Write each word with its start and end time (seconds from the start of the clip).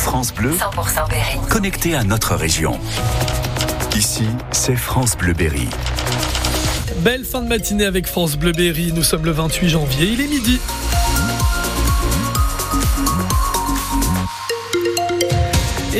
France 0.00 0.32
Bleu, 0.32 0.52
100% 0.52 1.10
Berry. 1.10 1.38
Connecté 1.50 1.94
à 1.94 2.04
notre 2.04 2.34
région. 2.34 2.80
Ici, 3.94 4.24
c'est 4.50 4.74
France 4.74 5.14
Bleu 5.14 5.34
Berry. 5.34 5.68
Belle 7.00 7.24
fin 7.26 7.42
de 7.42 7.48
matinée 7.48 7.84
avec 7.84 8.06
France 8.06 8.36
Bleu 8.36 8.52
Berry. 8.52 8.92
Nous 8.94 9.02
sommes 9.02 9.26
le 9.26 9.30
28 9.30 9.68
janvier, 9.68 10.06
il 10.12 10.22
est 10.22 10.26
midi. 10.26 10.58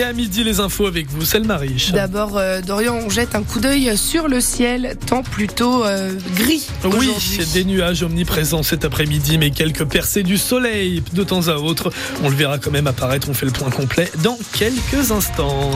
Et 0.01 0.03
à 0.03 0.15
midi, 0.15 0.45
les 0.45 0.61
infos 0.61 0.87
avec 0.87 1.11
vous, 1.11 1.27
Selma 1.27 1.59
Riche. 1.59 1.93
D'abord, 1.93 2.39
euh, 2.39 2.63
Dorian, 2.63 2.95
on 3.05 3.11
jette 3.11 3.35
un 3.35 3.43
coup 3.43 3.61
d'œil 3.61 3.99
sur 3.99 4.29
le 4.29 4.41
ciel, 4.41 4.97
temps 5.07 5.23
plutôt 5.23 5.85
euh, 5.85 6.15
gris. 6.37 6.67
Oui, 6.85 7.13
des 7.53 7.67
nuages 7.67 8.03
omniprésents 8.03 8.63
cet 8.63 8.87
après-midi, 8.87 9.37
mais 9.37 9.51
quelques 9.51 9.85
percées 9.85 10.23
du 10.23 10.39
soleil 10.39 11.03
de 11.13 11.23
temps 11.23 11.49
à 11.49 11.57
autre. 11.57 11.93
On 12.23 12.31
le 12.31 12.35
verra 12.35 12.57
quand 12.57 12.71
même 12.71 12.87
apparaître, 12.87 13.29
on 13.29 13.35
fait 13.35 13.45
le 13.45 13.53
point 13.53 13.69
complet 13.69 14.11
dans 14.23 14.39
quelques 14.55 15.11
instants. 15.11 15.71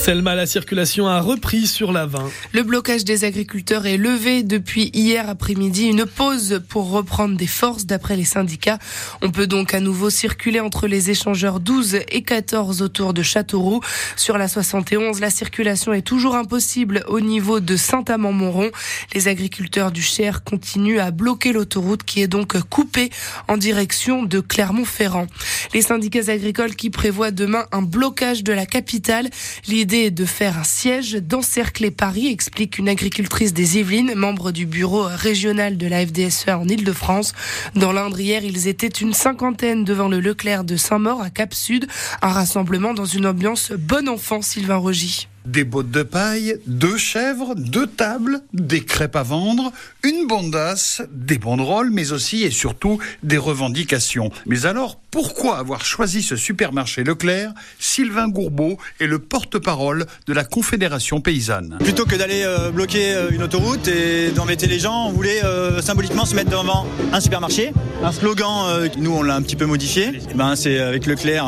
Selma, 0.00 0.34
la 0.34 0.46
circulation 0.46 1.08
a 1.08 1.20
repris 1.20 1.66
sur 1.66 1.92
la 1.92 2.06
20. 2.06 2.30
Le 2.52 2.62
blocage 2.62 3.04
des 3.04 3.24
agriculteurs 3.24 3.84
est 3.84 3.98
levé 3.98 4.42
depuis 4.42 4.90
hier 4.94 5.28
après-midi. 5.28 5.88
Une 5.88 6.06
pause 6.06 6.62
pour 6.70 6.90
reprendre 6.90 7.36
des 7.36 7.46
forces 7.46 7.84
d'après 7.84 8.16
les 8.16 8.24
syndicats. 8.24 8.78
On 9.20 9.30
peut 9.30 9.46
donc 9.46 9.74
à 9.74 9.80
nouveau 9.80 10.08
circuler 10.08 10.58
entre 10.58 10.86
les 10.86 11.10
échangeurs 11.10 11.60
12 11.60 11.98
et 12.08 12.22
14 12.22 12.80
autour 12.80 13.12
de 13.12 13.22
Châteauroux. 13.22 13.82
Sur 14.16 14.38
la 14.38 14.48
71, 14.48 15.20
la 15.20 15.28
circulation 15.28 15.92
est 15.92 16.00
toujours 16.00 16.34
impossible 16.34 17.04
au 17.06 17.20
niveau 17.20 17.60
de 17.60 17.76
Saint-Amand-Montrond. 17.76 18.70
Les 19.14 19.28
agriculteurs 19.28 19.92
du 19.92 20.02
Cher 20.02 20.44
continuent 20.44 21.00
à 21.00 21.10
bloquer 21.10 21.52
l'autoroute 21.52 22.04
qui 22.04 22.22
est 22.22 22.26
donc 22.26 22.58
coupée 22.70 23.10
en 23.48 23.58
direction 23.58 24.22
de 24.22 24.40
Clermont-Ferrand. 24.40 25.26
Les 25.74 25.82
syndicats 25.82 26.32
agricoles 26.32 26.74
qui 26.74 26.88
prévoient 26.88 27.32
demain 27.32 27.66
un 27.70 27.82
blocage 27.82 28.42
de 28.42 28.54
la 28.54 28.64
capitale. 28.64 29.28
De 29.90 30.24
faire 30.24 30.56
un 30.56 30.62
siège, 30.62 31.14
d'encercler 31.14 31.90
Paris, 31.90 32.28
explique 32.28 32.78
une 32.78 32.88
agricultrice 32.88 33.52
des 33.52 33.78
Yvelines, 33.78 34.14
membre 34.14 34.52
du 34.52 34.64
bureau 34.64 35.02
régional 35.02 35.76
de 35.78 35.86
la 35.88 36.06
FDSE 36.06 36.48
en 36.48 36.68
Ile-de-France. 36.68 37.32
Dans 37.74 37.90
l'Indre, 37.90 38.20
hier, 38.20 38.44
ils 38.44 38.68
étaient 38.68 38.86
une 38.86 39.12
cinquantaine 39.12 39.82
devant 39.82 40.06
le 40.06 40.20
Leclerc 40.20 40.62
de 40.62 40.76
Saint-Maur 40.76 41.20
à 41.20 41.30
Cap-Sud. 41.30 41.88
Un 42.22 42.30
rassemblement 42.30 42.94
dans 42.94 43.04
une 43.04 43.26
ambiance 43.26 43.72
bon 43.72 44.08
enfant, 44.08 44.42
Sylvain 44.42 44.76
Rogy 44.76 45.26
des 45.50 45.64
bottes 45.64 45.90
de 45.90 46.02
paille, 46.02 46.56
deux 46.66 46.96
chèvres, 46.96 47.54
deux 47.56 47.86
tables, 47.86 48.40
des 48.52 48.84
crêpes 48.84 49.16
à 49.16 49.22
vendre, 49.22 49.72
une 50.04 50.26
bondasse, 50.26 51.02
des 51.10 51.38
banderoles, 51.38 51.90
mais 51.90 52.12
aussi 52.12 52.44
et 52.44 52.50
surtout 52.50 52.98
des 53.22 53.38
revendications. 53.38 54.30
Mais 54.46 54.66
alors, 54.66 55.00
pourquoi 55.10 55.58
avoir 55.58 55.84
choisi 55.84 56.22
ce 56.22 56.36
supermarché 56.36 57.02
Leclerc 57.02 57.52
Sylvain 57.78 58.28
Gourbeau 58.28 58.78
est 59.00 59.06
le 59.06 59.18
porte-parole 59.18 60.06
de 60.26 60.32
la 60.32 60.44
Confédération 60.44 61.20
paysanne. 61.20 61.78
Plutôt 61.80 62.04
que 62.04 62.14
d'aller 62.14 62.42
euh, 62.44 62.70
bloquer 62.70 63.14
euh, 63.14 63.30
une 63.30 63.42
autoroute 63.42 63.88
et 63.88 64.30
d'embêter 64.30 64.68
les 64.68 64.78
gens, 64.78 65.08
on 65.08 65.12
voulait 65.12 65.44
euh, 65.44 65.82
symboliquement 65.82 66.24
se 66.24 66.36
mettre 66.36 66.50
devant 66.50 66.86
un 67.12 67.20
supermarché. 67.20 67.72
Un 68.04 68.12
slogan, 68.12 68.88
nous 68.98 69.12
on 69.12 69.22
l'a 69.22 69.34
un 69.34 69.42
petit 69.42 69.56
peu 69.56 69.66
modifié. 69.66 70.12
Eh 70.30 70.34
ben, 70.34 70.54
c'est 70.56 70.78
avec 70.78 71.06
Leclerc, 71.06 71.44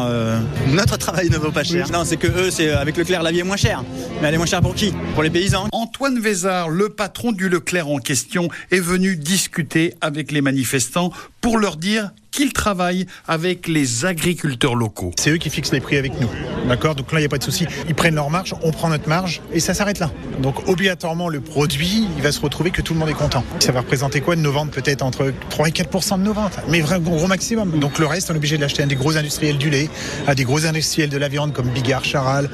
notre 0.69 0.99
travail 0.99 1.31
ne 1.31 1.39
vaut 1.39 1.51
pas 1.51 1.65
cher. 1.65 1.91
Non, 1.91 2.05
c'est 2.05 2.19
que 2.19 2.27
eux, 2.27 2.51
c'est 2.51 2.71
avec 2.71 2.97
Leclerc 2.97 3.23
la 3.23 3.31
vie 3.31 3.41
est 3.41 3.45
moins 3.45 3.57
chère. 3.57 3.85
Mais 4.21 4.29
elle 4.29 4.35
est 4.35 4.39
moins 4.39 4.47
chère 4.47 4.61
pour 4.61 4.75
qui? 4.75 4.93
Pour 5.15 5.23
les 5.23 5.31
paysans. 5.31 5.69
Antoine 5.73 6.19
Vézard, 6.19 6.71
le 6.71 6.91
patron 6.91 7.33
du 7.33 7.49
Leclerc 7.49 7.89
en 7.89 7.99
question, 7.99 8.49
est 8.71 8.81
venu 8.81 9.17
discuter 9.17 9.95
avec 10.01 10.33
les 10.33 10.41
manifestants 10.41 11.13
pour 11.43 11.59
leur 11.59 11.77
dire 11.77 12.13
qu'ils 12.33 12.53
travaillent 12.55 13.07
avec 13.29 13.69
les 13.69 14.07
agriculteurs 14.07 14.75
locaux. 14.75 15.13
C'est 15.19 15.31
eux 15.31 15.37
qui 15.37 15.51
fixent 15.51 15.73
les 15.73 15.81
prix 15.81 15.99
avec 15.99 16.19
nous. 16.19 16.29
D'accord? 16.67 16.95
Donc 16.95 17.13
là, 17.13 17.19
il 17.19 17.23
n'y 17.23 17.27
a 17.27 17.29
pas 17.29 17.39
de 17.39 17.45
souci. 17.45 17.67
Ils 17.89 17.95
prennent 17.95 18.15
leur 18.15 18.31
marge, 18.31 18.55
on 18.63 18.71
prend 18.71 18.89
notre 18.89 19.09
marge 19.09 19.43
et 19.53 19.61
ça 19.61 19.75
s'arrête 19.75 19.99
là. 19.99 20.11
Donc 20.41 20.67
obligatoirement, 20.69 21.29
le 21.29 21.41
produit, 21.41 22.09
il 22.17 22.23
va 22.23 22.33
se 22.33 22.41
retrouver 22.41 22.71
que 22.71 22.81
tout 22.81 22.95
le 22.95 23.01
monde 23.01 23.11
est 23.11 23.15
content. 23.15 23.45
Ça 23.61 23.71
va 23.71 23.81
représenter 23.81 24.23
quoi 24.23 24.35
de 24.35 24.41
nos 24.41 24.51
ventes 24.51 24.71
Peut-être 24.71 25.03
entre 25.03 25.33
3 25.51 25.69
et 25.69 25.73
4 25.73 26.19
de 26.19 26.23
nos 26.23 26.33
ventes? 26.33 26.59
Mais 26.69 26.81
vraiment 26.81 27.11
gros 27.11 27.27
maximum. 27.27 27.79
Donc 27.79 27.99
le 27.99 28.07
reste, 28.07 28.31
on 28.31 28.35
est 28.35 28.39
obligé 28.39 28.57
de 28.57 28.63
l'acheter 28.63 28.83
à 28.83 28.87
des 28.87 28.95
gros 28.95 29.19
industriels 29.19 29.59
du 29.59 29.69
lait, 29.69 29.91
à 30.27 30.35
des 30.35 30.45
gros 30.45 30.65
industriels 30.65 31.11
de 31.11 31.19
la 31.19 31.29
viande 31.29 31.53
comme 31.53 31.69
Bigard, 31.69 32.05
Charal. 32.05 32.49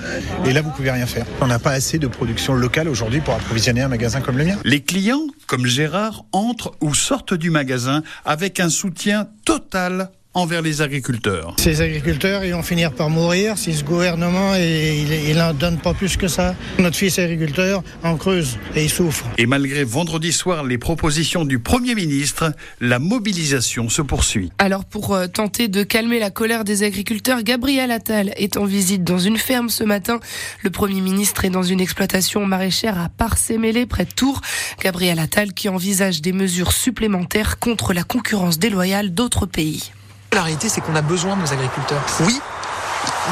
Et 0.45 0.53
là, 0.53 0.61
vous 0.61 0.71
pouvez 0.71 0.91
rien 0.91 1.07
faire. 1.07 1.25
On 1.41 1.47
n'a 1.47 1.61
pas 1.61 1.71
assez 1.71 2.01
de 2.01 2.09
production 2.09 2.55
locale 2.55 2.89
aujourd'hui 2.89 3.21
pour 3.21 3.35
approvisionner 3.35 3.83
un 3.83 3.89
magasin 3.89 4.21
comme 4.21 4.39
le 4.39 4.45
mien. 4.45 4.57
Les 4.65 4.81
clients, 4.81 5.23
comme 5.47 5.67
Gérard, 5.67 6.25
entrent 6.33 6.73
ou 6.81 6.95
sortent 6.95 7.35
du 7.35 7.51
magasin 7.51 8.03
avec 8.25 8.59
un 8.59 8.71
soutien 8.79 9.27
total 9.45 10.11
envers 10.35 10.63
les 10.63 10.83
agriculteurs. 10.83 11.55
Ces 11.59 11.81
agriculteurs, 11.81 12.45
ils 12.45 12.53
vont 12.53 12.63
finir 12.63 12.93
par 12.93 13.11
mourir 13.11 13.59
si 13.59 13.75
ce 13.75 13.83
gouvernement 13.83 14.55
il 14.55 15.37
n'en 15.37 15.53
donne 15.53 15.79
pas 15.79 15.95
plus 15.95 16.17
que 16.17 16.29
ça. 16.29 16.55
Notre 16.79 16.97
fils 16.97 17.19
agriculteur 17.19 17.83
en 18.05 18.17
creuse 18.17 18.59
et 18.77 18.85
il 18.85 18.91
souffre. 18.91 19.25
Et 19.39 19.47
malgré 19.47 19.85
vendredi 19.85 20.33
soir 20.33 20.65
les 20.65 20.79
propositions 20.79 21.45
du 21.45 21.59
Premier 21.59 21.95
ministre, 21.95 22.53
la 22.81 22.99
mobilisation 22.99 23.89
se 23.89 24.03
poursuit. 24.03 24.53
Alors 24.59 24.85
pour 24.85 25.15
euh, 25.15 25.27
tenter 25.27 25.69
de 25.69 25.83
calmer 25.83 26.19
la 26.19 26.31
colère 26.31 26.65
des 26.65 26.83
agriculteurs, 26.83 27.43
Gabriel 27.43 27.91
Attal 27.91 28.33
est 28.37 28.57
en 28.57 28.65
visite 28.65 29.03
dans 29.05 29.19
une 29.19 29.39
ferme 29.39 29.71
ce 29.71 29.83
matin. 29.83 30.21
Le 30.63 30.71
Premier 30.71 31.01
ministre 31.01 31.45
est 31.45 31.51
dans 31.51 31.63
une 31.63 31.81
exploitation 31.81 32.47
maraîchère 32.47 32.99
à 32.99 33.09
Parcémélé, 33.09 33.87
près 33.87 34.05
de 34.05 34.13
Tours. 34.13 34.41
Gabriel 34.83 35.19
Attal 35.19 35.53
qui 35.53 35.69
envisage 35.69 36.23
des 36.23 36.33
mesures 36.33 36.73
supplémentaires 36.73 37.59
contre 37.59 37.93
la 37.93 38.05
concurrence 38.05 38.59
déloyale 38.59 39.13
d'autres 39.13 39.47
pays. 39.47 39.91
La 40.33 40.43
réalité, 40.43 40.69
c'est 40.69 40.81
qu'on 40.81 40.95
a 40.95 41.03
besoin 41.03 41.37
de 41.37 41.41
nos 41.41 41.53
agriculteurs. 41.53 42.01
Oui, 42.21 42.41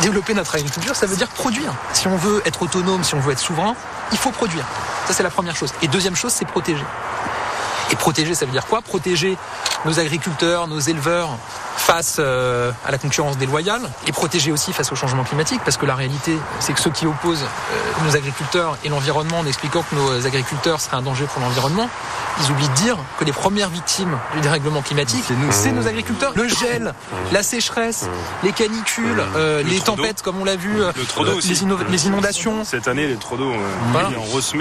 développer 0.01 0.35
notre 0.35 0.55
agriculture, 0.55 0.97
ça 0.97 1.07
veut 1.07 1.17
dire 1.17 1.29
produire. 1.29 1.73
Si 1.93 2.07
on 2.09 2.17
veut 2.17 2.43
être 2.45 2.63
autonome, 2.63 3.05
si 3.05 3.15
on 3.15 3.21
veut 3.21 3.33
être 3.33 3.41
souverain, 3.41 3.75
il 4.13 4.19
faut 4.19 4.31
produire. 4.31 4.65
Ça, 5.07 5.13
c'est 5.13 5.23
la 5.23 5.31
première 5.31 5.57
chose. 5.57 5.73
Et 5.83 5.89
deuxième 5.89 6.17
chose, 6.17 6.33
c'est 6.33 6.47
protéger. 6.47 6.85
Et 7.91 7.97
protéger, 7.97 8.35
ça 8.35 8.47
veut 8.47 8.53
dire 8.53 8.67
quoi? 8.67 8.83
Protéger 8.83 9.37
nos 9.87 10.01
agriculteurs, 10.01 10.67
nos 10.67 10.81
éleveurs 10.81 11.39
face 11.77 12.17
euh, 12.19 12.73
à 12.85 12.91
la 12.91 12.99
concurrence 12.99 13.39
déloyale 13.39 13.83
et 14.09 14.13
protéger 14.13 14.51
aussi 14.51 14.73
face 14.73 14.91
au 14.91 14.97
changement 14.97 15.23
climatique 15.23 15.61
parce 15.65 15.77
que 15.77 15.87
la 15.87 15.95
réalité 15.95 16.37
c'est 16.59 16.73
que 16.73 16.81
ceux 16.81 16.91
qui 16.91 17.07
opposent 17.07 17.45
euh, 17.45 18.05
nos 18.07 18.17
agriculteurs 18.17 18.77
et 18.85 18.89
l'environnement 18.89 19.39
en 19.39 19.47
expliquant 19.47 19.85
que 19.89 19.95
nos 19.95 20.27
agriculteurs 20.27 20.81
seraient 20.81 20.97
un 20.97 21.03
danger 21.03 21.27
pour 21.33 21.41
l'environnement, 21.43 21.89
ils 22.41 22.51
oublient 22.51 22.69
de 22.69 22.75
dire 22.75 22.97
que 23.19 23.25
les 23.25 23.33
premières 23.33 23.69
victimes 23.69 24.19
du 24.35 24.41
dérèglement 24.41 24.83
climatique, 24.83 25.25
c'est 25.51 25.73
nos 25.73 25.87
agriculteurs. 25.87 26.33
Le 26.35 26.49
gel, 26.49 26.93
la 27.33 27.43
sécheresse, 27.43 28.09
les 28.43 28.53
canicules, 28.53 29.23
euh, 29.37 29.63
les 29.63 29.81
tempêtes 29.81 30.23
comme 30.23 30.41
on 30.41 30.45
l'a 30.45 30.57
vu, 30.57 30.83
les, 31.89 32.07
inondations. 32.07 32.65
Cette 32.65 32.89
année, 32.89 33.07
les 33.07 33.17
trop 33.17 33.37
d'eau, 33.37 33.53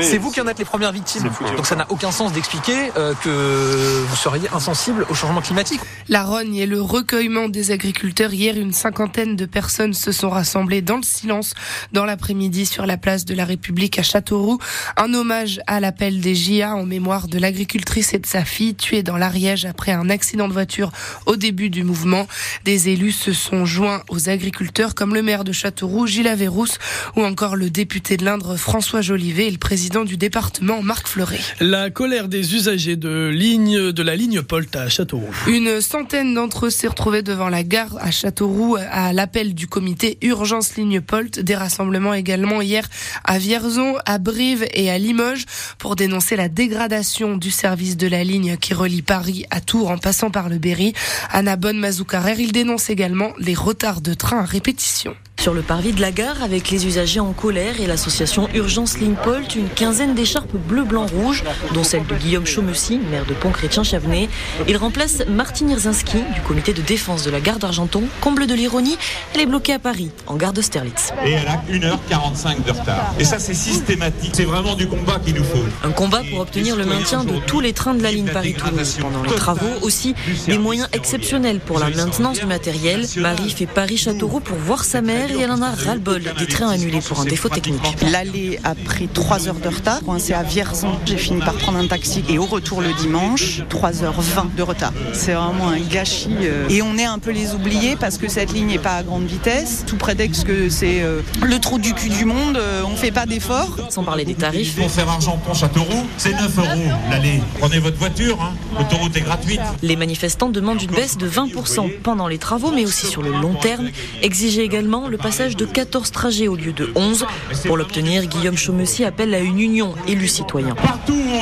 C'est 0.02 0.18
vous 0.18 0.32
qui 0.32 0.42
en 0.42 0.48
êtes 0.48 0.60
les 0.60 0.66
premières 0.66 0.92
victimes. 0.92 1.30
Donc 1.58 1.66
ça 1.66 1.76
n'a 1.76 1.86
aucun 1.90 2.12
sens 2.12 2.32
d'expliquer 2.32 2.92
que 3.24 4.04
vous 4.08 4.16
seriez 4.16 4.50
insensible 4.54 5.06
au 5.10 5.15
changement 5.16 5.42
climatique. 5.42 5.82
La 6.08 6.24
rogne 6.24 6.56
et 6.56 6.66
le 6.66 6.82
recueillement 6.82 7.50
des 7.50 7.72
agriculteurs. 7.72 8.34
Hier, 8.34 8.58
une 8.58 8.74
cinquantaine 8.74 9.36
de 9.36 9.46
personnes 9.46 9.94
se 9.94 10.12
sont 10.12 10.30
rassemblées 10.30 10.82
dans 10.82 10.98
le 10.98 11.04
silence 11.04 11.54
dans 11.94 12.06
l'après-midi 12.06 12.66
sur 12.66 12.86
la 12.86 12.98
place 12.98 13.26
de 13.26 13.34
la 13.34 13.46
République 13.46 13.98
à 13.98 14.04
Châteauroux. 14.04 14.60
Un 14.98 15.14
hommage 15.14 15.62
à 15.68 15.80
l'appel 15.80 16.20
des 16.20 16.36
JA 16.36 16.76
en 16.76 16.86
mémoire 16.86 17.28
de 17.28 17.40
l'agricultrice 17.40 18.14
et 18.14 18.20
de 18.20 18.26
sa 18.26 18.46
fille 18.46 18.76
tuée 18.76 19.02
dans 19.02 19.18
l'Ariège 19.18 19.66
après 19.66 19.92
un 19.92 20.10
accident 20.10 20.48
de 20.48 20.54
voiture 20.54 20.92
au 21.26 21.36
début 21.36 21.70
du 21.70 21.84
mouvement. 21.84 22.28
Des 22.66 22.90
élus 22.90 23.14
se 23.14 23.34
sont 23.34 23.66
joints 23.66 24.04
aux 24.10 24.30
agriculteurs 24.30 24.96
comme 24.96 25.14
le 25.14 25.22
maire 25.22 25.44
de 25.44 25.52
Châteauroux, 25.52 26.08
Gilles 26.08 26.28
Averrousse, 26.28 26.78
ou 27.16 27.24
encore 27.24 27.56
le 27.56 27.70
député 27.70 28.18
de 28.18 28.26
l'Indre, 28.26 28.58
François 28.58 29.02
Jolivet, 29.02 29.48
et 29.48 29.52
le 29.52 29.58
président 29.58 30.04
du 30.04 30.18
département, 30.18 30.82
Marc 30.82 31.08
Fleuret. 31.08 31.40
La 31.60 31.90
colère 31.90 32.28
des 32.28 32.56
usagers 32.56 32.96
de, 32.96 33.30
ligne, 33.30 33.92
de 33.92 34.04
la 34.04 34.16
ligne 34.16 34.42
Polt 34.42 34.76
à 34.76 34.90
Châteauroux. 34.90 35.05
Une 35.48 35.82
centaine 35.82 36.34
d'entre 36.34 36.68
eux 36.68 36.70
s'est 36.70 36.88
retrouvée 36.88 37.22
devant 37.22 37.50
la 37.50 37.64
gare 37.64 37.96
à 38.00 38.12
Châteauroux 38.12 38.78
à 38.78 39.14
l'appel 39.14 39.54
du 39.54 39.68
comité 39.68 40.18
Urgence 40.22 40.76
Ligne 40.76 41.02
Polt. 41.02 41.40
Des 41.40 41.56
rassemblements 41.56 42.14
également 42.14 42.62
hier 42.62 42.88
à 43.24 43.38
Vierzon, 43.38 43.96
à 44.06 44.18
Brive 44.18 44.66
et 44.74 44.90
à 44.90 44.98
Limoges 44.98 45.46
pour 45.78 45.96
dénoncer 45.96 46.36
la 46.36 46.50
dégradation 46.50 47.38
du 47.38 47.52
service 47.52 47.98
de 47.98 48.08
la 48.08 48.24
ligne 48.24 48.58
qui 48.58 48.74
relie 48.74 49.02
Paris 49.02 49.46
à 49.52 49.62
Tours 49.62 49.92
en 49.92 49.98
passant 49.98 50.32
par 50.32 50.50
le 50.50 50.58
Berry. 50.58 50.94
Anna 51.32 51.56
Bonne 51.56 51.80
Mazoukarer, 51.80 52.36
il 52.40 52.52
dénonce 52.52 52.90
également 52.90 53.34
les 53.38 53.56
retards 53.56 54.02
de 54.02 54.14
train 54.14 54.40
à 54.40 54.46
répétition. 54.46 55.16
Sur 55.46 55.54
le 55.54 55.62
parvis 55.62 55.94
de 55.94 56.02
la 56.02 56.12
gare, 56.12 56.42
avec 56.42 56.72
les 56.72 56.88
usagers 56.88 57.20
en 57.20 57.32
colère 57.32 57.80
et 57.80 57.86
l'association 57.86 58.50
Urgence 58.56 58.98
Ligne-Polt, 58.98 59.56
une 59.56 59.70
quinzaine 59.70 60.16
d'écharpes 60.16 60.56
bleu-blanc-rouge, 60.56 61.44
dont 61.72 61.84
celle 61.84 62.04
de 62.08 62.16
Guillaume 62.16 62.48
Chaumessy, 62.48 62.98
maire 63.12 63.28
de 63.28 63.36
Pont-Chrétien-Chavenay. 63.36 64.28
Il 64.68 64.76
remplace 64.76 65.22
Martine 65.28 65.70
Irzinski 65.70 66.18
du 66.34 66.42
comité 66.42 66.74
de 66.74 66.82
défense 66.82 67.24
de 67.24 67.30
la 67.30 67.42
gare 67.42 67.60
d'Argenton. 67.60 68.02
Comble 68.22 68.48
de 68.48 68.56
l'ironie, 68.56 68.98
elle 69.36 69.42
est 69.42 69.46
bloquée 69.46 69.74
à 69.74 69.78
Paris, 69.78 70.10
en 70.26 70.36
gare 70.36 70.52
d'Austerlitz. 70.52 71.14
Et 71.24 71.34
elle 71.34 71.48
a 71.48 71.64
1h45 71.70 72.64
de 72.66 72.72
retard. 72.72 73.14
Et 73.20 73.24
ça, 73.24 73.38
c'est 73.38 73.54
systématique. 73.54 74.32
C'est 74.34 74.46
vraiment 74.46 74.74
du 74.74 74.88
combat 74.88 75.20
qu'il 75.24 75.36
nous 75.36 75.44
faut. 75.44 75.64
Un 75.84 75.92
combat 75.92 76.24
pour 76.28 76.40
obtenir 76.40 76.76
le 76.76 76.86
maintien 76.86 77.24
de 77.24 77.38
tous 77.46 77.60
les 77.60 77.74
trains 77.74 77.94
de 77.94 78.02
la 78.02 78.12
ligne 78.12 78.32
Paris-Toulouse 78.32 78.98
pendant 79.00 79.22
les 79.22 79.36
travaux. 79.36 79.76
Aussi, 79.84 80.16
des 80.48 80.58
moyens 80.58 80.90
exceptionnels 80.92 81.60
pour 81.60 81.78
la 81.78 81.92
maintenance 81.92 82.40
du 82.40 82.48
matériel. 82.48 83.06
Marie 83.18 83.52
fait 83.52 83.68
Paris-Châteauroux 83.68 84.40
pour 84.40 84.58
voir 84.58 84.84
sa 84.84 85.02
mère 85.02 85.35
et 85.38 85.42
elle 85.42 85.52
en 85.52 85.62
a 85.62 85.70
ras-le-bol 85.72 86.22
des 86.38 86.46
trains 86.48 86.70
annulés 86.70 87.02
pour 87.02 87.20
un 87.20 87.26
défaut 87.26 87.50
technique. 87.50 87.82
L'aller 88.12 88.60
a 88.64 88.76
pris 88.76 89.08
3 89.08 89.48
heures 89.48 89.56
de 89.60 89.68
retard. 89.68 90.02
Coincé 90.02 90.34
à 90.34 90.44
Vierzon, 90.44 90.92
j'ai 91.06 91.18
fini 91.18 91.40
par 91.42 91.56
prendre 91.56 91.78
un 91.78 91.88
taxi 91.88 92.24
et 92.30 92.38
au 92.38 92.46
retour 92.46 92.82
le 92.82 92.94
dimanche, 92.94 93.62
3h20 93.70 94.56
de 94.56 94.64
retard. 94.64 94.94
C'est 95.14 95.34
vraiment 95.34 95.70
un 95.70 95.80
gâchis. 95.80 96.30
euh, 96.42 96.68
Et 96.70 96.82
on 96.82 96.98
est 96.98 97.06
un 97.06 97.20
peu 97.20 97.32
les 97.32 97.54
oubliés 97.54 97.96
parce 98.00 98.18
que 98.18 98.28
cette 98.28 98.54
ligne 98.54 98.68
n'est 98.68 98.78
pas 98.80 98.96
à 98.96 99.04
grande 99.04 99.26
vitesse. 99.26 99.84
Tout 99.88 99.98
prétexte 99.98 100.46
que 100.46 100.70
c'est 100.70 101.02
euh, 101.02 101.22
le 101.44 101.60
trou 101.60 101.80
du 101.80 101.94
cul 101.94 102.10
du 102.10 102.26
monde, 102.26 102.58
euh, 102.58 102.84
on 102.86 102.96
fait 102.96 103.12
pas 103.12 103.26
d'efforts. 103.26 103.78
Sans 103.90 104.04
parler 104.04 104.26
des 104.26 104.36
tarifs. 104.36 104.76
Pour 104.76 104.90
faire 104.92 105.10
Argenton-Châteauroux, 105.10 106.06
c'est 106.18 106.32
9 106.32 106.58
euros 106.58 106.68
l'aller. 107.10 107.42
Prenez 107.60 107.80
votre 107.80 107.98
voiture, 107.98 108.38
hein. 108.42 108.54
l'autoroute 108.78 109.16
est 109.18 109.22
gratuite. 109.22 109.60
Les 109.82 109.96
manifestants 109.96 110.50
demandent 110.50 110.82
une 110.82 110.92
baisse 110.92 111.18
de 111.18 111.30
20% 111.30 112.00
pendant 112.04 112.28
les 112.28 112.38
travaux, 112.38 112.72
mais 112.72 112.86
aussi 112.86 113.08
sur 113.08 113.22
le 113.22 113.32
long 113.32 113.54
terme. 113.56 113.90
Exiger 114.22 114.64
également 114.64 115.08
le 115.08 115.15
passage 115.18 115.56
de 115.56 115.66
14 115.66 116.12
trajets 116.12 116.48
au 116.48 116.56
lieu 116.56 116.74
de 116.74 116.90
11. 116.96 117.26
Pour 117.66 117.78
l'obtenir, 117.78 118.26
Guillaume 118.26 118.58
Chaumessy 118.58 119.04
appelle 119.04 119.34
à 119.34 119.40
une 119.40 119.60
union 119.60 119.94
élus 120.08 120.28
citoyens. 120.28 120.76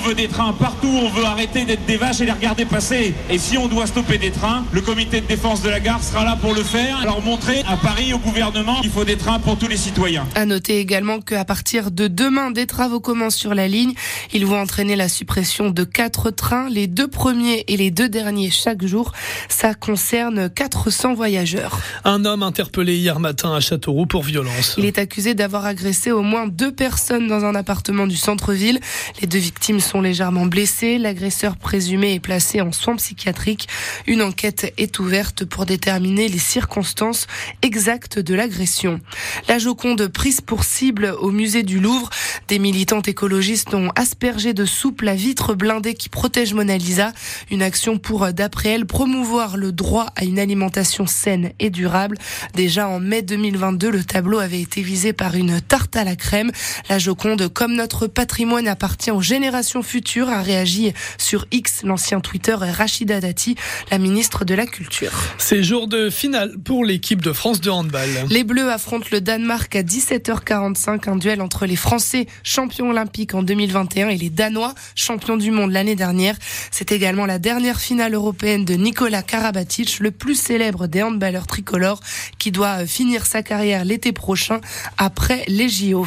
Veut 0.04 0.16
des 0.16 0.28
trains, 0.28 0.52
partout 0.54 0.88
on 0.88 1.10
veut 1.10 1.24
arrêter 1.24 1.64
d'être 1.64 1.86
des 1.86 1.96
vaches 1.96 2.20
et 2.20 2.26
les 2.26 2.32
regarder 2.32 2.66
passer. 2.66 3.14
Et 3.30 3.38
si 3.38 3.58
on 3.58 3.68
doit 3.68 3.88
stopper 3.88 4.18
des 4.18 4.32
trains, 4.32 4.66
le 4.74 4.82
comité 4.82 5.22
de 5.22 5.26
défense 5.26 5.62
de 5.62 5.70
la 5.70 5.80
gare 5.80 6.04
sera 6.04 6.26
là 6.26 6.38
pour 6.40 6.54
le 6.54 6.64
faire. 6.64 6.98
Alors 7.02 7.22
montrer 7.22 7.64
à 7.68 7.78
Paris, 7.78 8.14
au 8.14 8.18
gouvernement, 8.18 8.82
qu'il 8.82 8.90
faut 8.90 9.06
des 9.06 9.16
trains 9.16 9.40
pour 9.40 9.58
tous 9.58 9.68
les 9.68 9.78
citoyens. 9.78 10.28
À 10.36 10.46
noter 10.46 10.80
également 10.80 11.20
qu'à 11.20 11.46
partir 11.46 11.90
de 11.90 12.08
demain, 12.08 12.52
des 12.52 12.68
travaux 12.68 13.00
commencent 13.00 13.38
sur 13.38 13.56
la 13.56 13.68
ligne. 13.68 13.94
Ils 14.34 14.46
vont 14.46 14.60
entraîner 14.60 14.96
la 14.96 15.08
suppression 15.08 15.70
de 15.70 15.84
quatre 15.86 16.32
trains, 16.32 16.70
les 16.70 16.88
deux 16.88 17.08
premiers 17.08 17.64
et 17.68 17.78
les 17.78 17.92
deux 17.92 18.10
derniers 18.10 18.52
chaque 18.52 18.86
jour. 18.86 19.14
Ça 19.48 19.74
concerne 19.74 20.50
400 20.50 21.14
voyageurs. 21.14 21.80
Un 22.04 22.26
homme 22.26 22.44
interpellé 22.44 22.98
hier 22.98 23.20
matin 23.20 23.54
à 23.56 23.62
Châteauroux 23.62 24.06
pour 24.06 24.24
violence. 24.24 24.76
Il 24.78 24.86
est 24.86 24.98
accusé 24.98 25.34
d'avoir 25.34 25.66
agressé 25.66 26.12
au 26.12 26.22
moins 26.22 26.48
deux 26.48 26.74
personnes 26.74 27.28
dans 27.28 27.46
un 27.46 27.56
appartement 27.56 28.08
du 28.08 28.18
centre-ville. 28.18 28.80
Les 29.22 29.28
deux 29.28 29.40
victimes 29.40 29.80
sont 29.80 29.93
légèrement 30.02 30.46
blessées. 30.46 30.98
L'agresseur 30.98 31.58
présumé 31.58 32.14
est 32.14 32.20
placé 32.20 32.62
en 32.62 32.72
soins 32.72 32.96
psychiatriques. 32.96 33.68
Une 34.08 34.22
enquête 34.22 34.74
est 34.78 35.00
ouverte 35.00 35.46
pour 35.46 35.66
déterminer 35.66 36.28
les 36.28 36.40
circonstances 36.40 37.28
exactes 37.62 38.20
de 38.20 38.36
l'agression. 38.36 39.00
La 39.48 39.60
Joconde 39.60 40.08
prise 40.08 40.42
pour 40.42 40.64
cible 40.64 41.16
au 41.20 41.32
musée 41.32 41.64
du 41.64 41.80
Louvre. 41.80 42.10
Des 42.48 42.60
militantes 42.60 43.08
écologistes 43.08 43.74
ont 43.74 43.92
aspergé 43.96 44.54
de 44.54 44.66
soupe 44.66 45.02
la 45.02 45.16
vitre 45.16 45.54
blindée 45.54 45.94
qui 45.94 46.10
protège 46.10 46.54
Mona 46.54 46.78
Lisa. 46.78 47.12
Une 47.52 47.62
action 47.62 47.98
pour, 47.98 48.32
d'après 48.34 48.70
elle, 48.70 48.86
promouvoir 48.86 49.58
le 49.58 49.72
droit 49.72 50.08
à 50.16 50.24
une 50.24 50.40
alimentation 50.40 51.08
saine 51.08 51.52
et 51.60 51.70
durable. 51.70 52.18
Déjà 52.56 52.88
en 52.88 53.00
mai 53.00 53.22
2022, 53.22 53.90
le 53.90 54.04
tableau 54.04 54.40
avait 54.40 54.62
été 54.62 54.82
visé 54.82 55.14
par 55.14 55.36
une 55.36 55.62
tarte 55.62 55.96
à 55.96 56.04
la 56.04 56.16
crème. 56.16 56.52
La 56.90 57.00
Joconde, 57.00 57.48
comme 57.48 57.76
notre 57.76 58.08
patrimoine 58.08 58.68
appartient 58.68 59.12
aux 59.12 59.22
générations 59.22 59.83
futures, 59.84 60.30
a 60.30 60.42
réagi 60.42 60.94
sur 61.18 61.46
X, 61.52 61.84
l'ancien 61.84 62.20
Twitter 62.20 62.56
Rachida 62.60 63.20
Dati, 63.20 63.56
la 63.92 63.98
ministre 63.98 64.46
de 64.46 64.56
la 64.56 64.66
Culture. 64.66 65.12
C'est 65.38 65.64
jour 65.64 65.88
de 65.88 66.10
finale 66.10 66.58
pour 66.64 66.86
l'équipe 66.86 67.22
de 67.22 67.34
France 67.34 67.62
de 67.62 67.70
handball. 67.70 68.10
Les 68.30 68.44
Bleus 68.44 68.72
affrontent 68.72 69.08
le 69.12 69.22
Danemark 69.22 69.76
à 69.76 69.84
17h45, 69.84 71.10
un 71.10 71.16
duel 71.16 71.42
entre 71.42 71.66
les 71.66 71.76
Français 71.76 72.28
champions 72.44 72.90
olympiques 72.90 73.34
en 73.34 73.44
2021 73.44 74.10
et 74.10 74.18
les 74.18 74.30
Danois 74.30 74.74
champions 74.96 75.38
du 75.38 75.52
monde 75.52 75.72
l'année 75.72 75.96
dernière. 75.96 76.36
C'est 76.72 76.92
également 76.92 77.26
la 77.26 77.40
dernière 77.40 77.80
finale 77.80 78.14
européenne 78.14 78.66
de 78.66 78.74
Nicolas 78.74 79.24
Karabatic, 79.24 80.00
le 80.00 80.12
plus 80.12 80.36
célèbre 80.36 80.88
des 80.88 81.04
handballeurs 81.04 81.48
tricolores, 81.48 82.00
qui 82.40 82.52
doit 82.52 82.86
finir 82.86 83.26
sa 83.26 83.44
carrière 83.44 83.86
l'été 83.86 84.12
prochain 84.12 84.60
après 84.98 85.44
les 85.48 85.70
JO. 85.70 86.06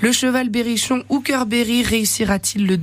Le 0.00 0.12
cheval 0.12 0.48
berrichon 0.48 1.04
Hooker 1.08 1.46
Berry 1.46 1.82
réussira-t-il 1.82 2.66
le 2.66 2.76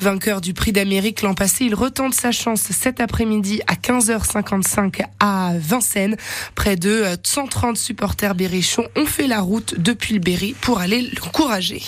Vainqueur 0.00 0.40
du 0.40 0.54
prix 0.54 0.72
d'Amérique 0.72 1.22
l'an 1.22 1.34
passé, 1.34 1.64
il 1.64 1.74
retente 1.74 2.14
sa 2.14 2.32
chance 2.32 2.62
cet 2.62 3.00
après-midi 3.00 3.60
à 3.66 3.74
15h55 3.74 5.04
à 5.20 5.52
Vincennes. 5.58 6.16
Près 6.54 6.76
de 6.76 7.04
130 7.22 7.76
supporters 7.76 8.34
berrichons 8.34 8.86
ont 8.96 9.06
fait 9.06 9.26
la 9.26 9.40
route 9.40 9.74
depuis 9.78 10.14
le 10.14 10.20
Berry 10.20 10.54
pour 10.60 10.78
aller 10.78 11.10
l'encourager. 11.22 11.82